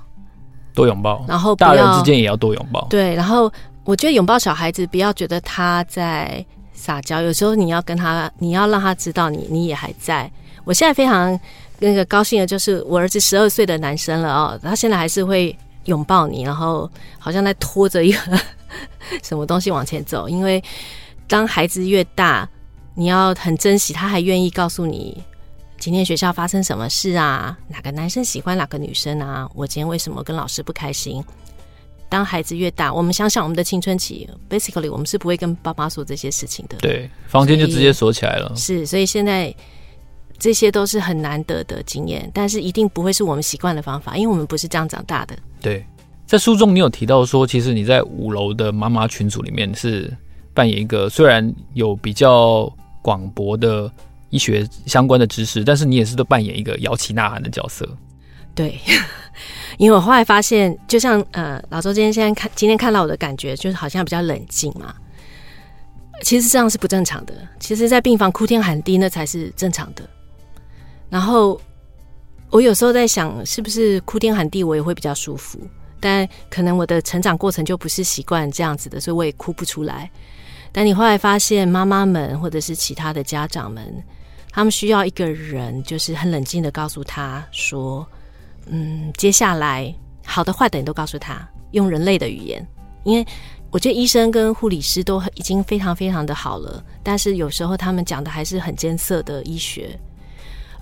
[0.72, 2.86] 多拥抱，然后大人之间也要多拥抱。
[2.88, 3.52] 对，然后
[3.84, 10.30] 我觉得拥抱小孩子，不要觉得他在撒娇，有时候你要跟他，你要让他知道你你也还在。
[10.64, 11.38] 我现在非常
[11.80, 15.54] 那个高兴的就是，我儿子十二岁的男生了哦，他现在还是会
[15.90, 18.40] 拥抱你，然后好像在拖着一个
[19.22, 20.28] 什么东西往前走。
[20.28, 20.62] 因为
[21.28, 22.48] 当孩子越大，
[22.94, 25.22] 你要很珍惜，他还愿意告诉你。
[25.78, 27.56] 今天学校发生什么事啊？
[27.68, 29.48] 哪个男生喜欢哪个女生啊？
[29.54, 31.24] 我今天为什么跟老师不开心？
[32.08, 36.76] 当孩子越大，我们想想我们的青春期，basically 我们是不会跟爸妈说这些事情的。
[36.78, 38.52] 对，房间就直接锁起来了。
[38.54, 39.54] 是，所以现在
[40.40, 45.36] 这些都是很难得的经验，但是一定不会是我们习惯的方法，因为我们不是这样长大的。
[45.60, 45.86] 对，
[46.26, 50.12] 在书中你有提到说，其实你在五楼的妈妈群组里面是
[50.52, 52.68] 扮演一个虽然有比较
[53.02, 53.88] 广博的。
[54.32, 57.84] 医学相关的知识，但是你也是都扮演一个摇旗呐喊的角色。
[58.54, 58.78] 对，
[59.76, 64.94] 因为我后来发现，就像呃，老周今天现在看今天看到我的感觉，就是好像比较冷静嘛。
[66.22, 67.34] 其实这样是不正常的。
[67.58, 70.08] 其实，在病房哭天喊地，那才是正常的。
[71.10, 71.60] 然后
[72.48, 75.60] 我有时候在想，是不是哭天喊地，我也会比较舒服？
[76.00, 80.10] 但可能我的成长过程就不是习惯这样子的，所以我也哭不出来。
[80.72, 84.02] 但你后来发现，妈妈们或者是其他的家长们。
[84.52, 88.04] 他们需要一个人，就是很冷静的告诉他说
[88.66, 89.94] ：“嗯，接下来
[90.24, 92.66] 好的坏的你都告诉他，用人类的语言。
[93.04, 93.24] 因为
[93.70, 99.96] 我觉得医生跟护理师都已经非常非常的好了，但是有时候他们讲的还是很艰涩的医学，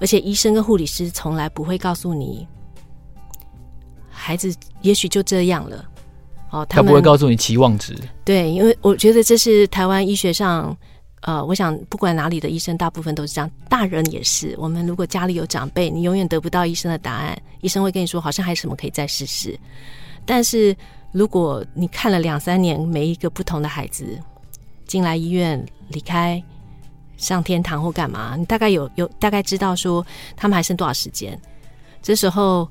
[0.00, 2.46] 而且医生跟护理师从来不会告诉你，
[4.10, 5.84] 孩子也许就这样了。
[6.50, 7.96] 哦，他，他不会告诉你期望值。
[8.24, 10.76] 对，因为我觉得这是台湾医学上。”
[11.22, 13.50] 呃，我想不管哪里的医生，大部分都是这样。
[13.68, 14.54] 大人也是。
[14.56, 17.36] 我们如果家里有长辈，你永远得不到医生的答案。
[17.60, 19.58] 医生会跟你说，好像还有什么可以再试试。
[20.24, 20.74] 但是
[21.10, 24.16] 如果你看了两三年，每一个不同的孩子
[24.86, 26.40] 进来医院、离开、
[27.18, 30.04] 上天堂或干嘛，你大概有有大概知道说
[30.34, 31.38] 他们还剩多少时间。
[32.00, 32.66] 这时候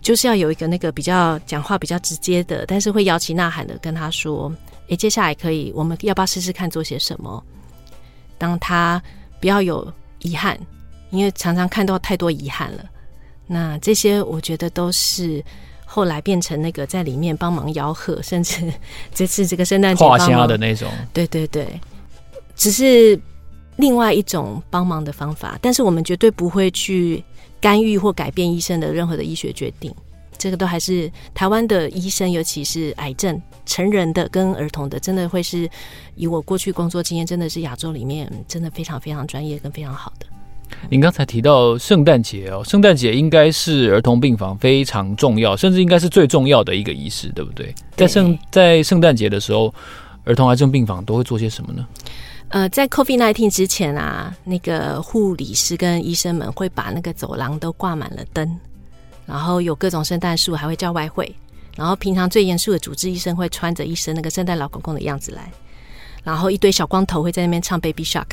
[0.00, 4.52] 就是要有一个那个比较讲话比较直接的，但是会摇旗呐喊的跟他说
[4.88, 7.42] ：“诶，接下来可以，我们要不要试试看做些什么？”
[8.38, 9.02] 当他
[9.40, 10.56] 不要有遗憾，
[11.10, 12.84] 因为常常看到太多遗憾了。
[13.46, 15.42] 那这些我觉得都是
[15.86, 18.70] 后来变成那个在里面帮忙吆喝，甚至
[19.14, 20.88] 这次这个圣诞节画虾的那种。
[21.12, 21.80] 对对对，
[22.54, 23.18] 只是
[23.78, 25.58] 另外一种帮忙的方法。
[25.60, 27.24] 但是我们绝对不会去
[27.60, 29.92] 干预或改变医生的任何的医学决定。
[30.36, 35.68] 这个都还是台湾的医生，尤其是癌症成人的跟儿童的，真的会是
[36.14, 40.26] 以我过去工作经验，真的是亚洲里面真的非常非常专业跟非常好的。
[40.88, 47.66] 您刚才提到圣诞节哦，圣诞节应该是儿童病房非常重要，甚至应该是最重要的一个仪式，对不对？
[47.66, 47.74] 对。
[47.96, 49.74] 在圣在圣诞节的时候，
[50.22, 51.84] 儿童癌症病房都会做些什么呢？
[52.50, 58.58] 呃，在 COVID-19 之前啊，那个护理师跟医生们会把那个走廊都挂满了灯，
[59.26, 61.34] 然后有各种圣诞树，还会叫外汇。
[61.76, 65.52] 然后平常最严肃的主治医生会穿着一身那个圣诞老公公的样子来，
[66.24, 68.30] 然后一堆小光头会在那边唱 Baby Shark，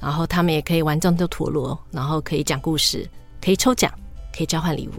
[0.00, 3.08] 然后他们也可以玩战斗陀螺，然后可以讲故事，
[3.44, 3.90] 可以抽奖，
[4.36, 4.92] 可以交换礼物。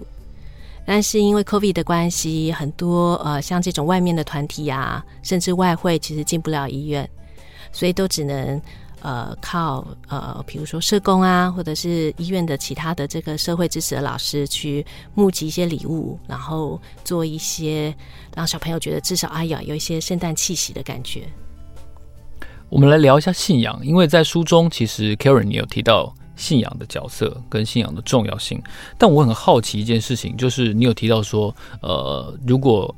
[0.85, 7.09] 但是因为 COVID 的关系，很多呃像这种外面的团体啊，甚至外汇其实进不了医院，
[7.73, 8.61] 所以都只能。
[9.05, 17.93] 呃，靠呃，比如说社工啊，或者是医院的其他的这个社会支持的老师去募集一些礼物，然后做一些
[18.33, 21.27] 让小朋友觉得至少哎呀有一些圣诞气息的感觉。
[22.69, 28.63] 我们来聊一下信仰，因为在书中其实 Karen 你有提到信仰的角色跟信仰的重要性，
[28.97, 32.95] 但我很好奇一件事情，就是你有提到说，呃，如果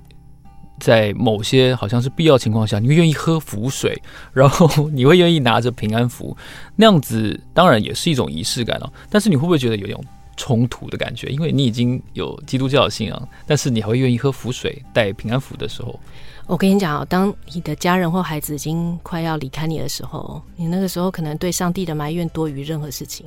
[0.80, 4.00] 在某些好像是必要情况下，你会愿意喝符水，
[4.34, 6.36] 然后你会愿意拿着平安符，
[6.76, 8.92] 那样子当然也是一种仪式感哦。
[9.10, 10.04] 但是你会不会觉得有一种
[10.36, 11.28] 冲突的感觉？
[11.30, 15.98] 因为你已经有基督教的信仰，但是你还会愿意喝符水、带平安符的时候，
[16.46, 23.26] 我跟你讲哦，当你的家人或孩子已经快要离开你的时候，你那个时候可能对上帝的埋怨多于任何事情。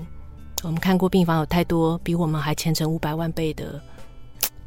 [0.64, 3.80] 我们看过病房有太多比我们还虔诚五百万倍的。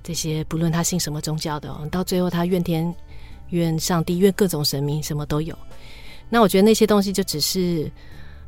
[0.04, 2.94] 这些不论他信什么宗教的，到最后他怨天、
[3.50, 5.58] 怨上帝、怨各种神明，什么都有。
[6.30, 7.92] 那我觉得那些东西就只是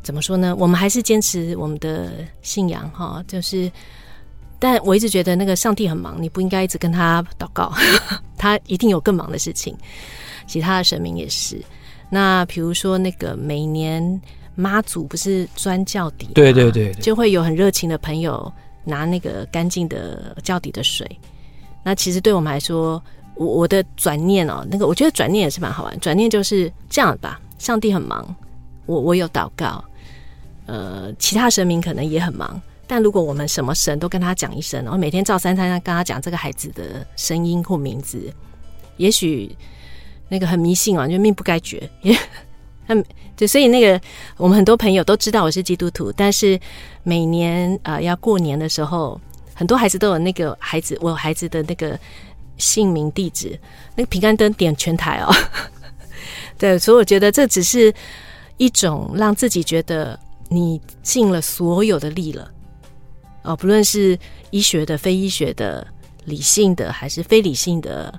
[0.02, 0.56] 怎么说呢？
[0.58, 3.72] 我们还是坚持我们的信仰哈，就是。
[4.60, 7.74] 但我一直觉得那个上帝很忙，你不应该一直跟他祷告，
[8.38, 9.76] 他一定有更忙的事情。
[10.48, 11.62] 其他的神明也是。
[12.10, 14.22] 那比如说那个每年
[14.56, 18.50] 妈祖不是钻轿底，对对对，就会有很热情的朋友
[18.86, 21.06] 拿那个干净的轿底的水。
[21.84, 23.04] 那其实对我们来说，
[23.36, 26.00] 我我的转念哦，那个我觉得转念也是蛮好玩。
[26.00, 28.36] 转念就是这样吧，上帝很忙，
[28.86, 29.84] 我我有祷告，
[30.65, 32.62] 呃，其他神明可能也很忙。
[32.88, 38.32] 但如果我们什么神都跟他讲一声，然后每天照三餐跟他讲这个孩子的声音或名字，
[38.96, 39.54] 也许
[40.30, 41.89] 那个很迷信啊，就命不该绝。
[42.02, 42.17] 也，
[42.88, 43.04] 嗯，
[43.36, 44.00] 就所以那个
[44.38, 46.58] 我们很多朋友都知道我是基督徒，但是
[47.04, 49.19] 每年、呃、要过年的时候。
[49.54, 52.00] 很多孩子都有那个孩子，我孩子的那个
[52.58, 53.60] 姓名地址，
[53.96, 55.34] 那个平安灯点全台哦。
[56.58, 57.94] 对，所以我觉得这只是
[58.58, 62.50] 一种让自己觉得你尽了所有的力了
[63.44, 64.18] 哦，不论是
[64.52, 65.86] 医学的、非医学的、
[66.26, 68.13] 理性的还是非理性的，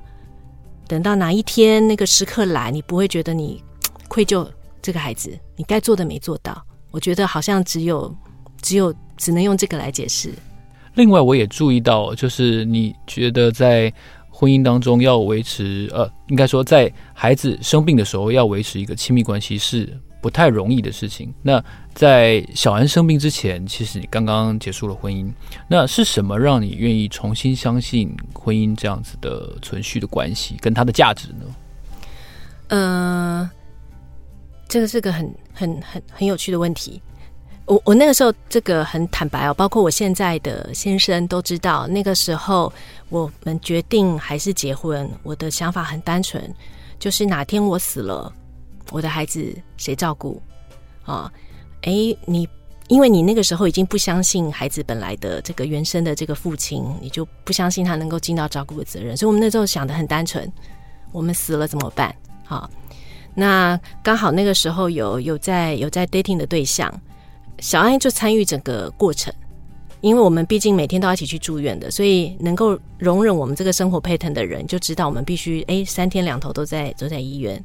[0.87, 3.63] 等到哪一天那个时刻来，你不会觉得你
[4.09, 4.47] 愧疚
[4.83, 6.63] 这个孩子，你该做的没做到。
[6.91, 8.15] 我觉得好像只有
[8.61, 10.33] 只有只能用这个来解释。
[10.95, 13.93] 另外，我也注意到，就是你觉得在
[14.29, 19.89] 婚姻当中要维持，呃，应该说在孩子生病的时候要维持一个亲密关系是
[20.21, 21.33] 不太容易的事情。
[21.43, 21.63] 那
[21.95, 25.33] 在小安生病之前，其实你刚刚结束了婚姻，
[25.69, 31.45] 那是什么让你愿意重新相信婚姻这样子的存续的关系跟它的价值呢？
[32.69, 33.51] 呃，
[34.69, 37.01] 这个是个很很很很有趣的问题。
[37.67, 42.71] 我我那个时候这个很坦白哦，包括我现在的先生都知道，那个时候
[43.09, 45.11] 我们决定还是结婚。
[45.23, 46.43] 我的想法很单纯，
[46.99, 48.31] 就是哪天我死了，
[48.91, 50.43] 我的孩子谁照顾？
[51.05, 51.33] 啊，
[51.83, 51.93] 哎，
[52.27, 52.47] 你
[52.89, 59.17] 因为你那个时候已经不相信孩子本来的这个原生的这个父亲，你就不相信他能够尽到照顾的责任。
[59.17, 60.53] 所以我们那时候想的很单纯，
[61.13, 62.15] 我们死了怎么办？
[62.45, 62.69] 好，
[63.35, 66.93] 那刚好那个时候有有在有在 dating 的对象。
[67.61, 69.33] 小安就参与整个过程，
[70.01, 77.63] 因为我们毕竟每天都要一起去住院的，所以能够容忍我们这个生活陪疼的人，就知道我们必须哎三天两头都在都在医院，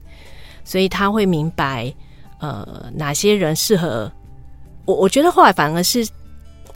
[0.63, 1.93] 所以他会明白
[2.39, 4.10] 呃哪些人适合
[4.86, 4.95] 我。
[4.95, 6.06] 我觉得后来反而是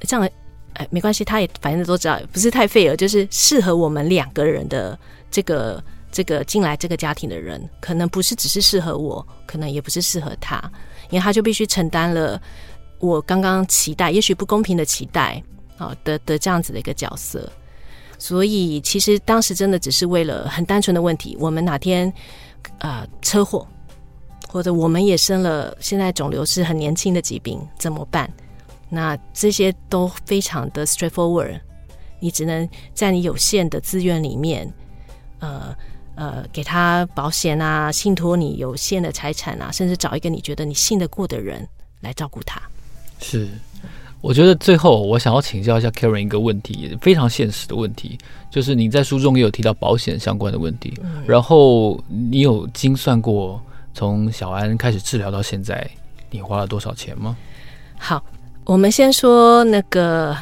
[0.02, 0.30] 这样，
[0.74, 5.00] 哎没关系，他也反正都知道，不是太费了，就是适合我们两个人的
[5.32, 10.62] 这个这个进来这个家庭的人，可能不是只是适合我，可能也不是适合他，
[11.10, 12.42] 因为他就必须承担了。
[13.04, 15.44] 我刚刚期待，也许不公平的期待，
[15.78, 17.52] 啊的的这样子的一个角色，
[18.18, 22.08] 所以其实当时真的只是为了很单纯的问题，我们哪天
[22.80, 23.68] 啊、呃、车祸，
[24.48, 28.32] 或者我们也生了，现在肿瘤是很年轻的疾病，怎么办？
[28.88, 31.60] 那这些都非常的 straightforward，
[32.22, 34.72] 你只能在你有限的资源里面，
[35.40, 35.76] 呃
[36.16, 41.68] 呃，给他保险啊，信托你有限的财产啊，甚至找一个你觉得你信得过的人
[42.00, 42.62] 来照顾他。
[43.24, 43.48] 是，
[44.22, 48.18] 我觉得最后我想要请教一下 Karen 一个问题，非常现实的问题，
[48.52, 50.94] 就是你在书中也有提到保险相关的问题，
[51.26, 53.60] 然后你有精算过
[53.94, 55.90] 从小安开始治疗到现在，
[56.30, 57.36] 你花了多少钱吗？
[57.98, 58.22] 好，
[58.66, 60.36] 我们先说那个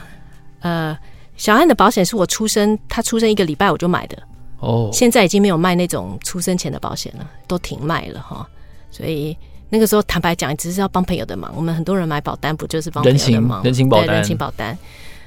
[0.62, 0.98] 呃，
[1.38, 4.18] 小安的保险是我出生，他出生一个礼拜我就买的
[4.60, 8.48] 哦，现在已经没有卖那种出生前的保险了，都停卖了哈。
[8.90, 9.38] 所以
[9.72, 11.50] 那个时候坦白讲，只是要帮朋友的忙。
[11.56, 13.64] 我们很多人买保单，不就是帮朋友的忙？
[13.64, 14.78] 人情保单，人情保单。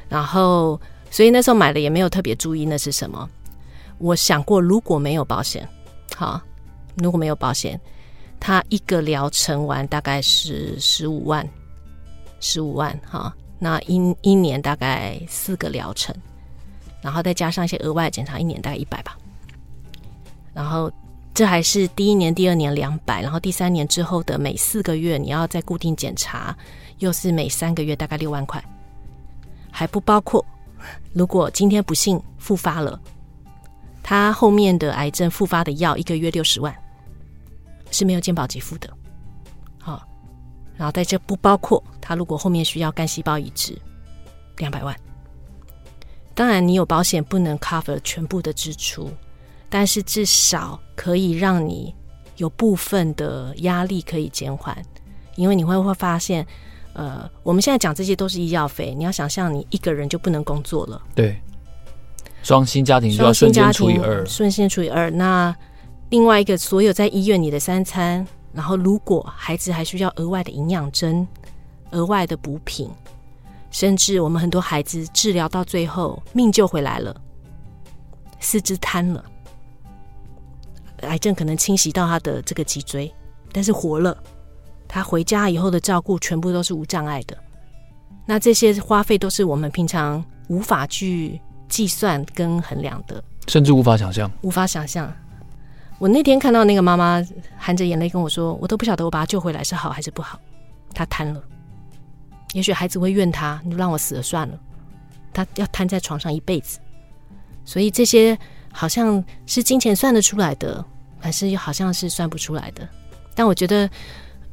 [0.07, 0.79] 然后，
[1.11, 3.27] 所以那时候买了也没有特别注意那是什么。
[3.97, 5.67] 我想过，如果没有保险，
[6.15, 6.39] 好，
[6.97, 7.81] 如果没有保险，
[8.39, 11.49] 他一个疗程完大概是十五万，
[12.39, 13.35] 十五万哈。
[13.59, 16.15] 那一一年大概四个疗程，
[17.01, 19.17] 然后再加上一些额外检查，一年大概一百吧。
[20.53, 20.93] 然后
[21.35, 26.57] 这还是第一年、第二年两百，然后第三年之后的每四个月你要再固定检查，
[26.99, 28.65] 又是每三个月大概六万块，
[29.69, 30.45] 还不包括
[31.13, 32.99] 如果今天不幸复发了。
[34.01, 36.73] 他后面的癌症复发的药一个月六十万，
[37.91, 38.89] 是没有健保给付的。
[39.79, 40.07] 好，
[40.77, 43.77] 然后在这不包括他如果后面需要干细胞移植，
[44.59, 44.95] 两百万。
[46.35, 49.11] 当然，你有保险不能 cover 全部的支出，
[49.75, 51.93] 但是至少可以让你
[52.37, 54.81] 有部分的压力可以减缓，
[55.35, 56.47] 因为你会会发现，
[56.93, 61.37] 呃，我们现在讲这些都是医药费，你要想象你一个人就不能工作了，对。
[62.45, 65.11] 双薪家庭就要瞬间除以二，瞬间除以二。
[65.11, 65.53] 那
[66.11, 71.27] 另外一个，所有在医院里的三餐，然后如果孩子还需要额外的营养针、
[71.91, 72.89] 额外的补品，
[73.73, 77.21] 甚至我们很多孩子治疗到最后命救回来了，
[78.39, 79.25] 四肢瘫了，
[81.07, 83.13] 癌症可能侵袭到他的这个脊椎，
[83.53, 84.17] 但是活了，
[84.89, 87.37] 他回家以后的照顾全部都是无障碍的。
[88.27, 91.41] 那这些花费都是我们平常无法去。
[91.67, 95.13] 计算跟衡量的，甚至无法想象，无法想象。
[95.99, 97.21] 我那天看到那个妈妈
[97.57, 100.39] 含着眼泪跟我说：“我都不晓得我把他救回来是好还是不好。”
[100.95, 101.43] 他瘫了，
[102.53, 104.61] 也许孩子会怨他，你就让我死了算了。
[105.33, 106.79] 他要瘫在床上一辈子，
[107.65, 108.39] 所以这些
[108.71, 110.85] 好像是金钱算得出来的，
[111.25, 112.87] 还是又好像是算不出来的。
[113.35, 113.89] 但我觉得，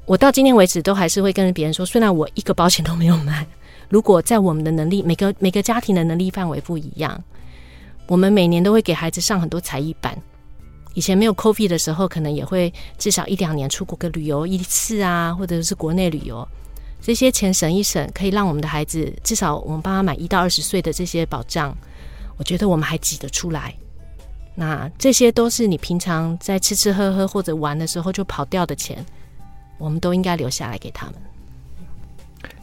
[0.06, 3.46] 我到今天为止都还是会跟别人说，虽然我一个保险都没有买。
[3.90, 7.22] 如果在我们的能力，每个每个家庭的能力范围不一样，
[8.08, 10.18] 我们每年都会给孩子上很多才艺班。
[10.94, 16.48] 以前没有 COVID 的时候，可能也会至少一两年出国个旅游一次啊，或者是国内旅游，
[17.02, 21.76] 这些钱省一省，可以让我们的孩子至少我们帮他买一到二十岁的这些保障。
[22.38, 23.76] 我觉得我们还挤得出来。
[24.54, 29.04] 那这些都是你平常在吃吃喝喝或者玩的时候就跑掉的钱，
[29.78, 31.16] 我们都应该留下来给他们。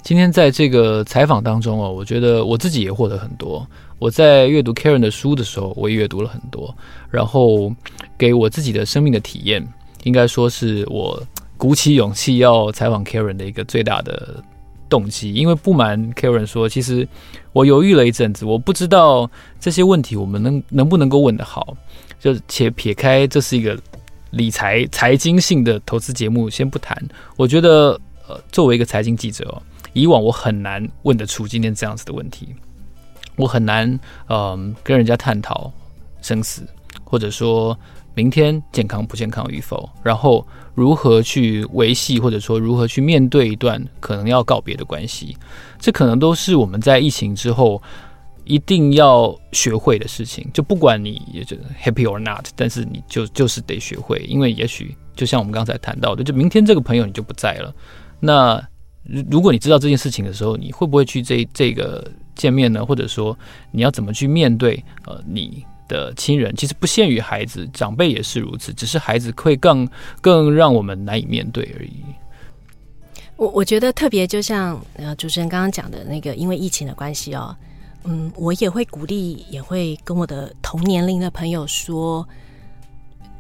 [0.02, 3.66] 今天在这个采访当中哦，我觉得我自己也获得很多。
[3.98, 6.74] 我在阅读 Karen 的书的时候，我也阅读了很多，
[7.10, 7.72] 然后
[8.16, 9.66] 给我自己的生命的体验，
[10.04, 11.20] 应该说是我
[11.56, 14.42] 鼓起勇气要采访 Karen 的一个最大的
[14.88, 15.32] 动机。
[15.32, 17.06] 因为不瞒 Karen 说，其实
[17.52, 19.30] 我犹豫了一阵子，我不知道
[19.60, 21.76] 这些问题我们能能不能够问得好。
[22.18, 23.78] 就且撇开这是一个
[24.30, 26.96] 理财财经性的投资节目，先不谈。
[27.36, 29.62] 我觉得呃，作为一个财经记者。
[29.94, 32.54] 以往我很难问得出今天这样子的问题，
[33.36, 35.72] 我很难嗯、跟人家探讨
[36.20, 36.62] 生死，
[37.02, 37.76] 或者说
[38.18, 40.44] 明天健康不健康与否，然后
[40.74, 45.36] 如何去维系，或者说如何去面对一段可能要告别的关系，
[45.78, 47.80] 这可能都是我们在疫情之后
[48.44, 50.44] 一定要学会的事情。
[50.52, 57.72] 就不管你也就 happy or not，但是你就就是得学会，因为也许就像我们刚才谈到的，就明天这个朋友你就不在了，
[58.18, 58.60] 那。
[59.30, 62.84] 如果你知道这件事情的时候，你会不会去这这个见面呢？
[62.84, 63.34] 或者说
[63.70, 66.54] 你要怎么去面对呃你的亲人？
[66.54, 69.88] 其实不限于孩子，长辈也是如此，只是孩子会更
[70.20, 72.04] 更让我们难以面对而已。
[73.36, 77.56] 我我觉得特别就像呃主持人刚刚讲的那个，因为疫情的关系哦，
[78.04, 82.26] 嗯，我也会鼓励，也会跟我的同年龄的朋友说，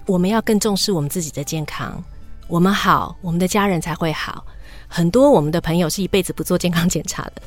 [0.06, 2.02] 我们要更重视我们自己的健康，
[2.46, 4.44] 我们好，我们的家人才会好。
[4.86, 7.42] 很多我们的朋友是一辈子不做健康检查的。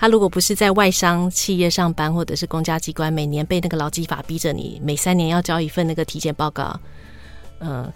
[0.00, 6.74] 他如果不是在外商企业上班，或者是公家机关，每年被那个劳基法逼着你每三年要交一份那个体检报告。
[7.58, 7.92] 呃，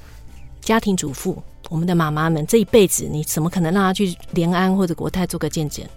[0.61, 5.89] 家庭主妇，我们的妈妈们这一辈子，你怎么可能让她去联安或者国泰做个健检？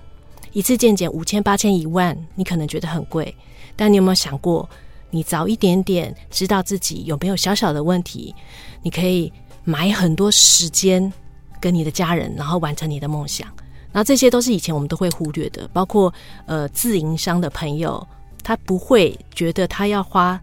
[0.53, 3.35] 一次健检五千、八千、一万，你可能觉得很贵，
[3.75, 4.67] 但你有没有想过，
[5.09, 8.33] 你早一点点知道自己有没有小小的问题，
[8.81, 9.29] 你可以
[9.65, 11.11] 买很多时间。
[11.59, 13.51] 跟你的家人，然后完成你的梦想，
[13.97, 15.67] 然后这些都是以前我们都会忽略的。
[15.73, 16.13] 包括
[16.45, 18.07] 呃自营商的朋友，
[18.43, 20.39] 他不会觉得他要花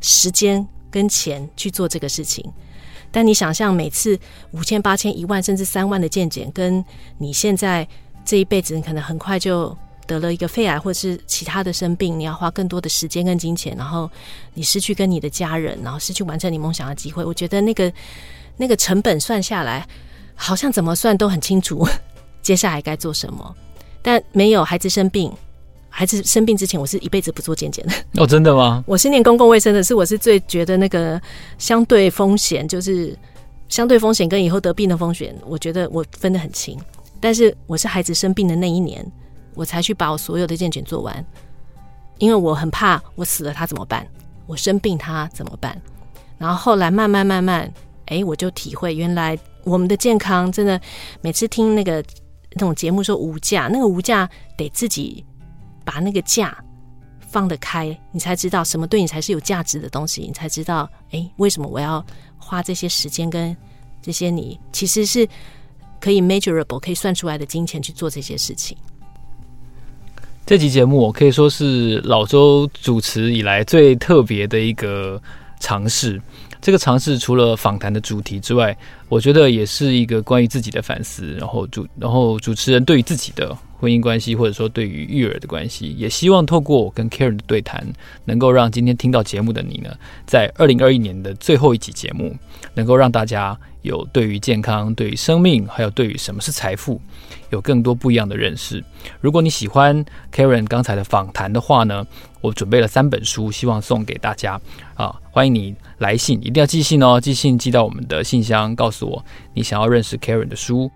[0.00, 2.48] 时间跟钱去做这个事情，
[3.10, 4.16] 但你想象每次
[4.52, 6.84] 五千、八千、一万，甚至三万的健检，跟
[7.18, 7.84] 你现在
[8.24, 9.76] 这一辈子，你可能很快就
[10.06, 14.08] 得了一个肺癌，或者是其他的生病，你要花更多的时间跟金钱，然后
[14.54, 17.24] 你失去跟你的家人，然后失去完成你梦想的机会。
[17.24, 17.92] 我觉得那个
[18.56, 19.84] 那个成本算下来，
[20.36, 21.84] 好像怎么算都很清楚，
[22.42, 23.54] 接下来该做什么。
[24.02, 25.32] 但没有孩子生病，
[25.88, 27.94] 孩子生病之前，我是一辈子不做健检的。
[28.20, 28.82] 哦，真的吗？
[28.88, 31.22] 我是念公共卫生的，是我是最觉得那个
[31.56, 33.16] 相对风险，就是
[33.68, 36.76] 相对风险跟以后得病的风险，我觉得我分得很清。
[37.20, 39.06] 但是我是孩子生病的那一年，
[39.54, 41.24] 我才去把我所有的健检做完，
[42.18, 44.04] 因为我很怕我死了他怎么办？
[44.48, 45.80] 我生病他怎么办？
[46.38, 47.72] 然后后来慢慢慢慢，
[48.06, 50.80] 哎，我就体会原来我们的健康真的，
[51.20, 52.02] 每次听那个。
[52.54, 55.24] 那种节目说无价，那个无价得自己
[55.84, 56.56] 把那个价
[57.20, 62.04] 放得开，你才知道什么对你才是有价值的东西，你才知道，哎，为什么我要
[62.36, 63.56] 花这些时间跟
[64.00, 65.28] 这些你其实是
[66.00, 68.76] 可以 measurable 可以算出来的金钱去做这些事情。
[70.44, 75.22] 这集节目我可以说是老周主持以来最特别的一个
[75.60, 76.20] 尝试。
[76.62, 78.74] 这个尝试除了访谈的主题之外，
[79.08, 81.34] 我觉得也是一个关于自己的反思。
[81.36, 87.84] 然后主，然后主持人对于自己的婚姻关系，或者说对于育儿的关系，也希望透过我跟 Karen 的对谈，
[88.24, 89.90] 能够让今天听到节目的你呢，
[90.24, 92.32] 在二零二一年的最后一集节目，
[92.74, 97.00] 能够让大家有对于健康、对于生命，还有对于什么是财富，
[97.50, 98.80] 有更多不一样的认识。
[99.20, 102.06] 如果你喜欢 Karen 刚才的访谈的话呢，
[102.42, 104.60] 我准备了三本书，希望送给大家
[104.94, 105.14] 啊！
[105.30, 109.24] 欢迎你来信，一定要寄信哦，寄信寄到我们的信箱，告诉我
[109.54, 110.90] 你想要认识 Karen 的书。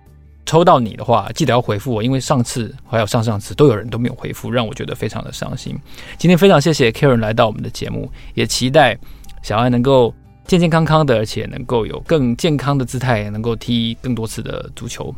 [0.45, 5.77] 抽到你的话，记得要回复我，因为上次还有上上次都有人都没有回复，让我觉得非常的伤心。
[6.19, 8.97] 今天非常谢谢 Karen 来到我们的节目，也期待
[9.43, 10.15] 小爱能够
[10.47, 15.13] 健健康康的，而且能够有更健康的姿态，能够踢更多次的足球。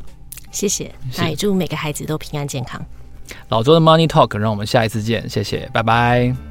[0.50, 2.82] 谢谢，那也祝每个孩子都平安健康。
[3.48, 6.47] 老周的 Money Talk，让我们下一次见，谢谢，拜拜。